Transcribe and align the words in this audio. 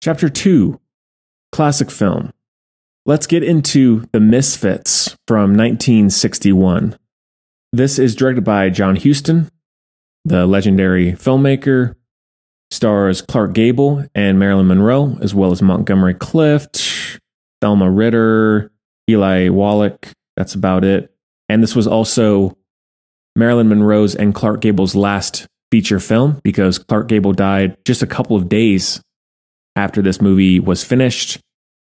Chapter 0.00 0.28
2 0.28 0.78
Classic 1.50 1.90
Film. 1.90 2.32
Let's 3.04 3.26
get 3.26 3.42
into 3.42 4.06
The 4.12 4.20
Misfits 4.20 5.16
from 5.26 5.56
1961. 5.56 6.96
This 7.72 7.98
is 7.98 8.14
directed 8.14 8.44
by 8.44 8.70
John 8.70 8.94
Huston, 8.94 9.50
the 10.24 10.46
legendary 10.46 11.14
filmmaker. 11.14 11.96
Stars 12.70 13.22
Clark 13.22 13.54
Gable 13.54 14.04
and 14.14 14.38
Marilyn 14.38 14.68
Monroe, 14.68 15.18
as 15.20 15.34
well 15.34 15.50
as 15.50 15.62
Montgomery 15.62 16.14
Clift, 16.14 17.18
Thelma 17.60 17.90
Ritter, 17.90 18.70
Eli 19.10 19.48
Wallach. 19.48 20.12
That's 20.36 20.54
about 20.54 20.84
it. 20.84 21.12
And 21.48 21.60
this 21.60 21.74
was 21.74 21.88
also 21.88 22.56
Marilyn 23.34 23.68
Monroe's 23.68 24.14
and 24.14 24.32
Clark 24.32 24.60
Gable's 24.60 24.94
last 24.94 25.48
feature 25.72 25.98
film 25.98 26.40
because 26.44 26.78
Clark 26.78 27.08
Gable 27.08 27.32
died 27.32 27.76
just 27.84 28.02
a 28.02 28.06
couple 28.06 28.36
of 28.36 28.48
days 28.48 29.02
after 29.78 30.02
this 30.02 30.20
movie 30.20 30.58
was 30.58 30.82
finished. 30.82 31.38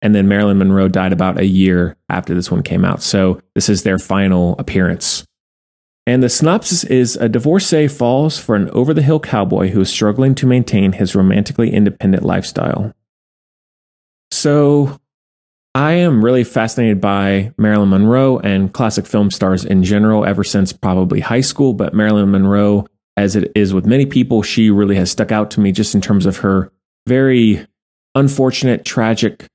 And 0.00 0.14
then 0.14 0.28
Marilyn 0.28 0.58
Monroe 0.58 0.88
died 0.88 1.12
about 1.12 1.38
a 1.38 1.44
year 1.44 1.96
after 2.08 2.34
this 2.34 2.50
one 2.50 2.62
came 2.62 2.84
out. 2.84 3.02
So 3.02 3.42
this 3.54 3.68
is 3.68 3.82
their 3.82 3.98
final 3.98 4.54
appearance. 4.58 5.24
And 6.06 6.22
the 6.22 6.28
synopsis 6.28 6.84
is 6.84 7.16
a 7.16 7.28
divorcee 7.28 7.88
falls 7.88 8.38
for 8.38 8.56
an 8.56 8.70
over 8.70 8.94
the 8.94 9.02
hill 9.02 9.20
cowboy 9.20 9.68
who 9.68 9.80
is 9.80 9.90
struggling 9.90 10.34
to 10.36 10.46
maintain 10.46 10.92
his 10.92 11.14
romantically 11.14 11.70
independent 11.70 12.22
lifestyle. 12.22 12.94
So 14.30 14.98
I 15.74 15.92
am 15.92 16.24
really 16.24 16.44
fascinated 16.44 17.00
by 17.00 17.52
Marilyn 17.58 17.90
Monroe 17.90 18.38
and 18.38 18.72
classic 18.72 19.06
film 19.06 19.30
stars 19.30 19.64
in 19.64 19.84
general 19.84 20.24
ever 20.24 20.44
since 20.44 20.72
probably 20.72 21.20
high 21.20 21.42
school. 21.42 21.74
But 21.74 21.92
Marilyn 21.92 22.30
Monroe, 22.30 22.86
as 23.16 23.36
it 23.36 23.52
is 23.54 23.74
with 23.74 23.84
many 23.84 24.06
people, 24.06 24.42
she 24.42 24.70
really 24.70 24.96
has 24.96 25.10
stuck 25.10 25.30
out 25.30 25.50
to 25.52 25.60
me 25.60 25.72
just 25.72 25.94
in 25.94 26.00
terms 26.00 26.24
of 26.24 26.38
her 26.38 26.72
very 27.06 27.66
unfortunate, 28.14 28.84
tragic 28.84 29.46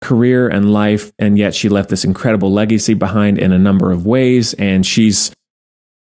career 0.00 0.48
and 0.48 0.72
life. 0.72 1.12
And 1.18 1.38
yet 1.38 1.54
she 1.54 1.68
left 1.68 1.88
this 1.88 2.04
incredible 2.04 2.52
legacy 2.52 2.94
behind 2.94 3.38
in 3.38 3.52
a 3.52 3.58
number 3.58 3.90
of 3.90 4.06
ways. 4.06 4.54
And 4.54 4.84
she's 4.84 5.32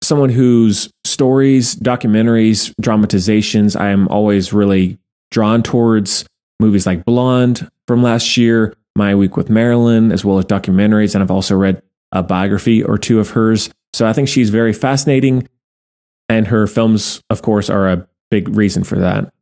someone 0.02 0.30
whose 0.30 0.90
stories, 1.04 1.74
documentaries, 1.74 2.72
dramatizations, 2.80 3.76
I 3.76 3.90
am 3.90 4.08
always 4.08 4.52
really 4.52 4.98
drawn 5.30 5.62
towards 5.62 6.24
movies 6.60 6.86
like 6.86 7.04
Blonde 7.04 7.68
from 7.86 8.02
last 8.02 8.36
year, 8.36 8.74
My 8.96 9.14
Week 9.14 9.36
with 9.36 9.50
Marilyn, 9.50 10.12
as 10.12 10.24
well 10.24 10.38
as 10.38 10.44
documentaries. 10.44 11.14
And 11.14 11.22
I've 11.22 11.30
also 11.30 11.56
read 11.56 11.82
a 12.12 12.22
biography 12.22 12.82
or 12.82 12.98
two 12.98 13.20
of 13.20 13.30
hers. 13.30 13.70
So 13.92 14.06
I 14.06 14.12
think 14.12 14.28
she's 14.28 14.50
very 14.50 14.72
fascinating. 14.72 15.48
And 16.28 16.46
her 16.46 16.66
films, 16.66 17.20
of 17.28 17.42
course, 17.42 17.68
are 17.68 17.88
a 17.88 18.08
big 18.30 18.48
reason 18.48 18.84
for 18.84 18.98
that. 19.00 19.32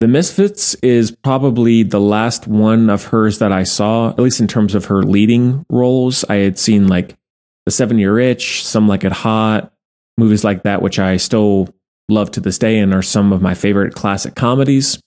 The 0.00 0.08
Misfits 0.08 0.74
is 0.76 1.10
probably 1.10 1.82
the 1.82 2.00
last 2.00 2.46
one 2.46 2.90
of 2.90 3.04
hers 3.04 3.38
that 3.38 3.52
I 3.52 3.62
saw, 3.62 4.10
at 4.10 4.18
least 4.18 4.40
in 4.40 4.48
terms 4.48 4.74
of 4.74 4.86
her 4.86 5.02
leading 5.02 5.64
roles. 5.70 6.24
I 6.28 6.36
had 6.36 6.58
seen 6.58 6.88
like 6.88 7.16
The 7.64 7.72
Seven 7.72 7.98
Year 7.98 8.18
Itch, 8.18 8.64
Some 8.64 8.88
Like 8.88 9.04
It 9.04 9.12
Hot, 9.12 9.72
movies 10.18 10.44
like 10.44 10.64
that, 10.64 10.82
which 10.82 10.98
I 10.98 11.16
still 11.16 11.74
love 12.08 12.30
to 12.32 12.40
this 12.40 12.58
day 12.58 12.78
and 12.78 12.92
are 12.92 13.02
some 13.02 13.32
of 13.32 13.40
my 13.40 13.54
favorite 13.54 13.94
classic 13.94 14.34
comedies. 14.34 14.98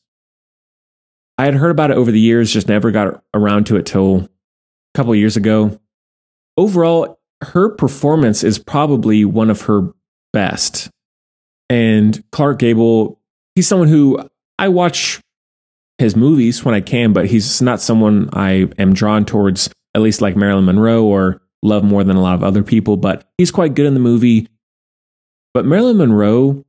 I 1.38 1.46
had 1.46 1.56
heard 1.56 1.72
about 1.72 1.92
it 1.92 1.98
over 1.98 2.12
the 2.12 2.20
years, 2.20 2.52
just 2.52 2.68
never 2.68 2.90
got 2.90 3.24
around 3.34 3.68
to 3.68 3.76
it 3.76 3.86
till 3.86 4.22
a 4.22 4.30
couple 4.96 5.14
years 5.14 5.38
ago. 5.38 5.80
Overall, 6.56 7.20
her 7.42 7.70
performance 7.70 8.44
is 8.44 8.58
probably 8.58 9.24
one 9.26 9.52
of 9.52 9.62
her 9.64 9.94
best. 10.34 10.90
And 11.70 12.24
Clark 12.32 12.60
Gable, 12.60 13.20
he's 13.54 13.68
someone 13.68 13.90
who 13.90 14.28
I 14.60 14.70
watch 14.70 15.20
his 15.98 16.16
movies 16.16 16.64
when 16.64 16.76
I 16.76 16.82
can, 16.82 17.14
but 17.14 17.28
he's 17.28 17.62
not 17.62 17.82
someone 17.82 18.30
I 18.34 18.70
am 18.78 18.94
drawn 18.94 19.26
towards, 19.26 19.70
at 19.96 20.02
least 20.02 20.22
like 20.22 20.36
Marilyn 20.36 20.66
Monroe 20.66 21.04
or 21.04 21.42
love 21.64 21.84
more 21.84 22.04
than 22.04 22.16
a 22.16 22.22
lot 22.22 22.36
of 22.36 22.44
other 22.44 22.64
people. 22.64 22.98
But 22.98 23.28
he's 23.38 23.52
quite 23.52 23.76
good 23.76 23.86
in 23.86 23.94
the 23.94 24.00
movie. 24.00 24.48
But 25.54 25.66
Marilyn 25.66 25.98
Monroe, 25.98 26.66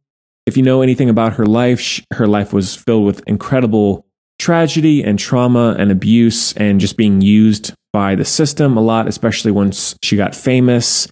if 0.46 0.56
you 0.56 0.62
know 0.62 0.80
anything 0.80 1.10
about 1.10 1.34
her 1.34 1.46
life, 1.46 1.80
she, 1.80 2.04
her 2.14 2.26
life 2.26 2.52
was 2.52 2.74
filled 2.74 3.04
with 3.04 3.22
incredible 3.26 4.06
tragedy 4.38 5.02
and 5.02 5.18
trauma 5.18 5.74
and 5.78 5.90
abuse 5.90 6.52
and 6.54 6.80
just 6.80 6.96
being 6.96 7.20
used 7.20 7.74
by 7.92 8.14
the 8.14 8.24
system 8.24 8.76
a 8.76 8.80
lot, 8.80 9.08
especially 9.08 9.50
once 9.50 9.96
she 10.02 10.16
got 10.16 10.34
famous. 10.34 11.08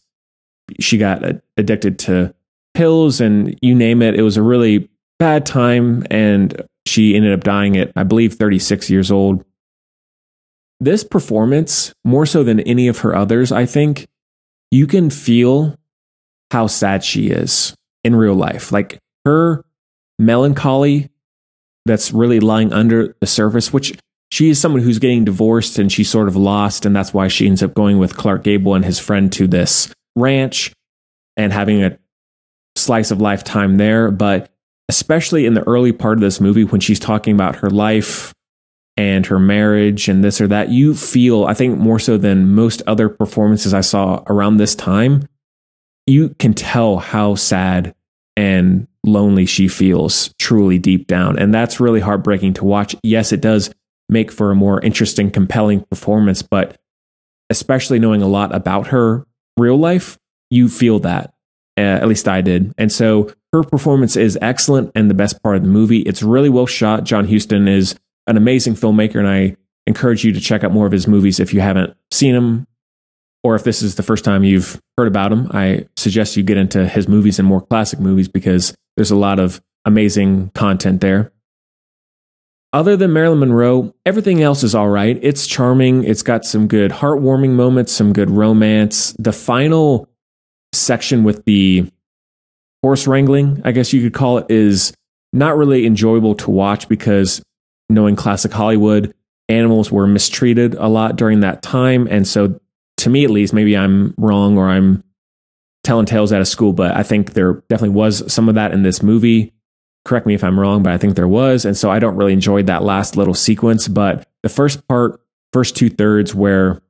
She 0.81 0.99
got 0.99 1.23
addicted 1.56 1.99
to 2.00 2.34
pills 2.75 3.21
and 3.21 3.59
you 3.61 3.75
name 3.75 4.03
it. 4.03 4.15
It 4.15 4.23
was 4.23 4.37
a 4.37 4.43
really 4.43 4.89
bad 5.19 5.47
time 5.47 6.06
and 6.11 6.62
she 6.87 7.15
ended 7.15 7.33
up 7.33 7.45
dying 7.45 7.77
at, 7.77 7.93
I 7.97 8.05
believe, 8.05 8.35
36 8.35 8.91
years 8.91 9.11
old. 9.11 9.45
This 10.79 11.05
performance, 11.05 11.93
more 12.05 12.27
so 12.27 12.45
than 12.45 12.61
any 12.61 12.89
of 12.89 12.99
her 12.99 13.15
others, 13.15 13.51
I 13.51 13.67
think, 13.67 14.07
you 14.71 14.87
can 14.87 15.11
feel 15.11 15.77
how 16.51 16.67
sad 16.67 17.03
she 17.03 17.29
is 17.29 17.75
in 18.05 18.15
real 18.15 18.35
life. 18.35 18.73
Like 18.73 18.99
her 19.25 19.65
melancholy 20.19 21.11
that's 21.87 22.13
really 22.13 22.41
lying 22.41 22.73
under 22.73 23.17
the 23.21 23.27
surface, 23.27 23.73
which 23.73 23.99
she 24.31 24.51
is 24.51 24.61
someone 24.61 24.83
who's 24.83 24.99
getting 24.99 25.25
divorced 25.25 25.79
and 25.79 25.91
she's 25.91 26.11
sort 26.11 26.29
of 26.29 26.37
lost. 26.37 26.85
And 26.85 26.95
that's 26.95 27.15
why 27.15 27.29
she 27.29 27.47
ends 27.47 27.63
up 27.63 27.75
going 27.75 27.99
with 27.99 28.17
Clark 28.17 28.45
Gable 28.45 28.75
and 28.75 28.85
his 28.85 28.99
friend 28.99 29.33
to 29.33 29.47
this 29.47 29.93
ranch 30.15 30.73
and 31.37 31.53
having 31.53 31.83
a 31.83 31.99
slice 32.75 33.11
of 33.11 33.21
lifetime 33.21 33.77
there. 33.77 34.11
But 34.11 34.51
especially 34.89 35.47
in 35.47 35.55
the 35.55 35.67
early 35.67 35.93
part 35.93 36.19
of 36.19 36.21
this 36.21 36.41
movie 36.41 36.65
when 36.65 36.81
she's 36.81 37.01
talking 37.01 37.35
about 37.35 37.57
her 37.57 37.71
life 37.71 38.33
and 38.97 39.27
her 39.27 39.39
marriage 39.39 40.09
and 40.09 40.25
this 40.25 40.41
or 40.41 40.47
that, 40.49 40.71
you 40.71 40.95
feel, 40.95 41.45
I 41.45 41.55
think 41.55 41.79
more 41.79 41.99
so 41.99 42.17
than 42.17 42.55
most 42.55 42.83
other 42.87 43.09
performances 43.09 43.75
I 43.75 43.83
saw 43.83 44.23
around 44.27 44.57
this 44.57 44.75
time, 44.75 45.29
you 46.07 46.31
can 46.39 46.55
tell 46.55 46.99
how 46.99 47.35
sad 47.35 47.95
and 48.37 48.87
lonely 49.05 49.47
she 49.47 49.69
feels 49.69 50.35
truly 50.39 50.79
deep 50.79 51.07
down. 51.07 51.39
And 51.39 51.53
that's 51.53 51.81
really 51.81 52.01
heartbreaking 52.01 52.55
to 52.55 52.65
watch. 52.65 52.95
Yes, 53.03 53.33
it 53.33 53.41
does 53.41 53.71
make 54.09 54.31
for 54.31 54.51
a 54.51 54.55
more 54.55 54.81
interesting, 54.81 55.31
compelling 55.31 55.81
performance, 55.81 56.43
but 56.43 56.79
especially 57.51 57.99
knowing 57.99 58.23
a 58.23 58.29
lot 58.29 58.55
about 58.55 58.89
her 58.89 59.27
real 59.57 59.77
life, 59.77 60.19
you 60.51 60.69
feel 60.69 61.01
that. 61.01 61.33
Uh, 61.79 61.83
at 61.83 62.09
least 62.09 62.27
I 62.29 62.41
did. 62.41 62.73
And 62.79 62.91
so 62.91 63.33
her 63.56 63.62
performance 63.62 64.17
is 64.17 64.39
excellent 64.43 64.93
and 64.94 65.11
the 65.11 65.15
best 65.15 65.43
part 65.43 65.56
of 65.56 65.62
the 65.62 65.69
movie. 65.69 66.00
It's 66.00 66.22
really 66.22 66.50
well 66.50 66.67
shot. 66.67 67.05
John 67.05 67.27
Huston 67.27 67.69
is 67.69 67.97
an 68.27 68.37
amazing 68.37 68.75
filmmaker, 68.75 69.17
and 69.17 69.28
I 69.28 69.56
encourage 69.87 70.25
you 70.25 70.33
to 70.33 70.41
check 70.41 70.62
out 70.62 70.72
more 70.72 70.87
of 70.87 70.93
his 70.93 71.06
movies 71.06 71.41
if 71.41 71.55
you 71.55 71.61
haven't 71.61 71.97
seen 72.11 72.34
them, 72.34 72.67
or 73.43 73.55
if 73.55 73.65
this 73.65 73.81
is 73.81 73.94
the 73.94 74.03
first 74.03 74.25
time 74.25 74.44
you've 74.44 74.81
heard 74.99 75.09
about 75.09 75.33
him. 75.33 75.49
I 75.53 75.87
suggest 75.97 76.37
you 76.37 76.43
get 76.43 76.59
into 76.59 76.87
his 76.87 77.09
movies 77.09 77.39
and 77.39 77.49
more 77.49 77.61
classic 77.62 77.99
movies 77.99 78.28
because 78.28 78.75
there's 78.97 79.11
a 79.11 79.17
lot 79.17 79.39
of 79.39 79.62
amazing 79.84 80.50
content 80.50 81.00
there. 81.00 81.33
Other 82.73 82.97
than 82.97 83.12
Marilyn 83.12 83.38
Monroe, 83.38 83.94
everything 84.05 84.43
else 84.43 84.62
is 84.62 84.75
all 84.75 84.88
right. 84.88 85.19
It's 85.23 85.47
charming. 85.47 86.05
It's 86.05 86.23
got 86.23 86.44
some 86.44 86.69
good 86.69 86.91
heartwarming 86.91 87.50
moments, 87.50 87.93
some 87.93 88.12
good 88.12 88.28
romance. 88.28 89.17
The 89.19 89.33
final 89.33 90.11
section 90.75 91.25
with 91.25 91.44
the 91.47 91.91
horse 92.87 93.09
wrangling, 93.09 93.61
I 93.65 93.73
guess 93.73 93.93
you 93.93 94.01
could 94.01 94.15
call 94.15 94.39
it, 94.39 94.47
is 94.49 94.95
not 95.33 95.57
really 95.57 95.87
enjoyable 95.87 96.37
to 96.37 96.53
watch 96.53 96.89
because 96.89 97.43
knowing 97.91 98.15
classic 98.15 98.53
Hollywood, 98.53 99.13
animals 99.49 99.91
were 99.91 100.07
mistreated 100.07 100.77
a 100.77 100.87
lot 100.87 101.17
during 101.17 101.41
that 101.41 101.63
time. 101.63 102.07
And 102.09 102.29
so, 102.29 102.61
to 102.99 103.11
me 103.11 103.25
at 103.25 103.31
least, 103.31 103.53
maybe 103.53 103.77
I'm 103.77 104.15
wrong 104.17 104.57
or 104.57 104.69
I'm 104.69 105.03
telling 105.83 106.07
tales 106.07 106.33
out 106.33 106.41
of 106.41 106.47
school, 106.47 106.73
but 106.73 106.97
I 106.97 107.03
think 107.03 107.33
there 107.33 107.55
definitely 107.69 107.97
was 107.97 108.33
some 108.33 108.49
of 108.49 108.55
that 108.55 108.71
in 108.71 108.85
this 108.85 109.03
movie. 109.03 109.53
Correct 110.05 110.25
me 110.25 110.35
if 110.35 110.45
I'm 110.45 110.59
wrong, 110.59 110.85
but 110.85 110.93
I 110.93 110.99
think 110.99 111.17
there 111.17 111.27
was. 111.27 111.65
And 111.65 111.77
so 111.77 111.91
I 111.91 111.99
don't 111.99 112.15
really 112.15 112.35
enjoy 112.35 112.63
that 112.63 112.85
last 112.85 113.17
little 113.17 113.35
sequence. 113.35 113.89
But 113.89 114.29
the 114.44 114.49
first 114.49 114.87
part, 114.87 115.21
first 115.53 115.75
two 115.75 115.91
thirds, 115.91 116.37
where 116.37 116.81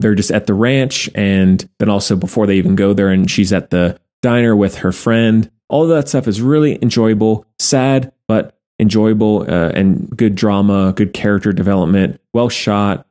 they're 0.00 0.14
just 0.14 0.30
at 0.30 0.46
the 0.46 0.54
ranch 0.54 1.10
and 1.14 1.68
then 1.78 1.90
also 1.90 2.16
before 2.16 2.46
they 2.46 2.56
even 2.56 2.76
go 2.76 2.94
there 2.94 3.10
and 3.10 3.30
she's 3.30 3.52
at 3.52 3.68
the 3.68 4.00
diner 4.22 4.54
with 4.54 4.76
her 4.76 4.92
friend. 4.92 5.50
All 5.68 5.86
that 5.88 6.08
stuff 6.08 6.26
is 6.26 6.40
really 6.40 6.80
enjoyable 6.82 7.46
sad 7.58 8.12
but 8.26 8.58
enjoyable 8.78 9.42
uh, 9.42 9.70
and 9.70 10.08
good 10.16 10.34
drama 10.34 10.92
good 10.94 11.12
character 11.12 11.52
development 11.52 12.20
well 12.32 12.48
shot. 12.48 13.06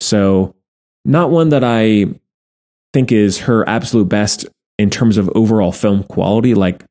So 0.00 0.54
not 1.04 1.30
one 1.30 1.48
that 1.48 1.64
i 1.64 2.06
think 2.92 3.12
is 3.12 3.38
her 3.38 3.68
absolute 3.68 4.08
best 4.08 4.46
in 4.78 4.90
terms 4.90 5.16
of 5.16 5.30
overall 5.34 5.72
film 5.72 6.04
quality 6.04 6.54
like 6.54 6.84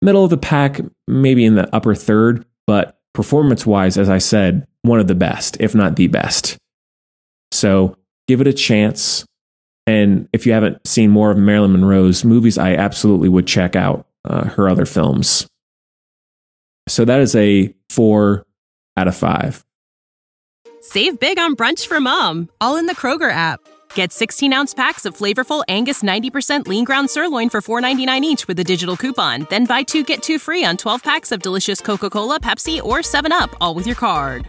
middle 0.00 0.24
of 0.24 0.30
the 0.30 0.36
pack 0.36 0.80
maybe 1.06 1.44
in 1.44 1.54
the 1.54 1.74
upper 1.74 1.94
third 1.94 2.44
but 2.66 2.98
performance 3.12 3.64
wise 3.66 3.96
as 3.98 4.08
i 4.08 4.18
said 4.18 4.66
one 4.82 4.98
of 5.00 5.06
the 5.06 5.14
best 5.14 5.56
if 5.60 5.74
not 5.74 5.96
the 5.96 6.08
best. 6.08 6.58
So 7.50 7.96
give 8.28 8.40
it 8.40 8.46
a 8.46 8.52
chance. 8.52 9.24
And 9.86 10.28
if 10.32 10.46
you 10.46 10.52
haven't 10.52 10.86
seen 10.86 11.10
more 11.10 11.30
of 11.30 11.38
Marilyn 11.38 11.72
Monroe's 11.72 12.24
movies, 12.24 12.58
I 12.58 12.74
absolutely 12.74 13.28
would 13.28 13.46
check 13.46 13.74
out 13.74 14.06
uh, 14.24 14.44
her 14.50 14.68
other 14.68 14.86
films. 14.86 15.46
So 16.88 17.04
that 17.04 17.20
is 17.20 17.34
a 17.34 17.74
four 17.90 18.46
out 18.96 19.08
of 19.08 19.16
5. 19.16 19.64
Save 20.80 21.20
big 21.20 21.38
on 21.38 21.54
brunch 21.56 21.86
for 21.86 22.00
mom, 22.00 22.48
all 22.60 22.76
in 22.76 22.86
the 22.86 22.94
Kroger 22.94 23.30
app. 23.30 23.60
Get 23.94 24.12
16 24.12 24.52
ounce 24.52 24.74
packs 24.74 25.04
of 25.04 25.16
flavorful 25.16 25.62
Angus 25.68 26.02
90% 26.02 26.66
lean 26.66 26.84
ground 26.84 27.10
sirloin 27.10 27.50
for 27.50 27.60
$4.99 27.60 28.22
each 28.22 28.48
with 28.48 28.58
a 28.58 28.64
digital 28.64 28.96
coupon. 28.96 29.46
Then 29.48 29.64
buy 29.64 29.82
two 29.82 30.02
get 30.02 30.22
two 30.22 30.38
free 30.38 30.64
on 30.64 30.76
12 30.76 31.02
packs 31.02 31.30
of 31.32 31.42
delicious 31.42 31.80
Coca 31.80 32.10
Cola, 32.10 32.40
Pepsi, 32.40 32.82
or 32.82 32.98
7UP, 32.98 33.54
all 33.60 33.74
with 33.74 33.86
your 33.86 33.96
card. 33.96 34.48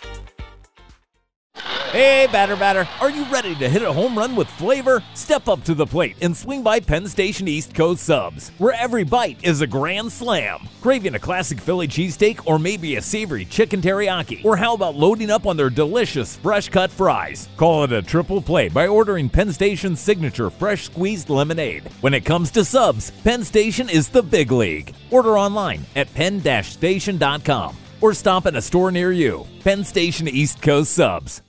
Hey, 1.91 2.25
batter, 2.31 2.55
batter, 2.55 2.87
are 3.01 3.09
you 3.09 3.25
ready 3.25 3.53
to 3.55 3.67
hit 3.67 3.81
a 3.81 3.91
home 3.91 4.17
run 4.17 4.33
with 4.33 4.47
flavor? 4.51 5.03
Step 5.13 5.49
up 5.49 5.61
to 5.65 5.73
the 5.73 5.85
plate 5.85 6.15
and 6.21 6.35
swing 6.35 6.63
by 6.63 6.79
Penn 6.79 7.05
Station 7.05 7.49
East 7.49 7.75
Coast 7.75 8.03
Subs, 8.05 8.53
where 8.59 8.73
every 8.75 9.03
bite 9.03 9.43
is 9.43 9.59
a 9.59 9.67
grand 9.67 10.09
slam. 10.09 10.69
Craving 10.79 11.15
a 11.15 11.19
classic 11.19 11.59
Philly 11.59 11.89
cheesesteak 11.89 12.39
or 12.45 12.57
maybe 12.57 12.95
a 12.95 13.01
savory 13.01 13.43
chicken 13.43 13.81
teriyaki? 13.81 14.45
Or 14.45 14.55
how 14.55 14.73
about 14.73 14.95
loading 14.95 15.29
up 15.29 15.45
on 15.45 15.57
their 15.57 15.69
delicious 15.69 16.37
fresh 16.37 16.69
cut 16.69 16.91
fries? 16.91 17.49
Call 17.57 17.83
it 17.83 17.91
a 17.91 18.01
triple 18.01 18.41
play 18.41 18.69
by 18.69 18.87
ordering 18.87 19.27
Penn 19.27 19.51
Station's 19.51 19.99
signature 19.99 20.49
fresh 20.49 20.85
squeezed 20.85 21.29
lemonade. 21.29 21.83
When 21.99 22.13
it 22.13 22.23
comes 22.23 22.51
to 22.51 22.63
subs, 22.63 23.11
Penn 23.25 23.43
Station 23.43 23.89
is 23.89 24.07
the 24.07 24.23
big 24.23 24.53
league. 24.53 24.95
Order 25.09 25.37
online 25.37 25.85
at 25.97 26.13
penn-station.com 26.13 27.75
or 27.99 28.13
stop 28.13 28.45
at 28.45 28.55
a 28.55 28.61
store 28.61 28.91
near 28.91 29.11
you. 29.11 29.45
Penn 29.59 29.83
Station 29.83 30.29
East 30.29 30.61
Coast 30.61 30.93
Subs. 30.93 31.41